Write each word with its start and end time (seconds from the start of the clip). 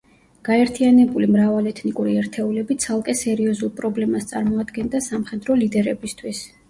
გაერთიანებული 0.47 1.27
მრავალეთნიკური 1.33 2.15
ერთეულები 2.21 2.77
ცალკე 2.85 3.15
სერიოზულ 3.21 3.73
პრობლემას 3.81 4.27
წარმოადგენდა 4.33 5.03
სამხედრო 5.13 5.59
ლიდერებისთვის. 5.65 6.43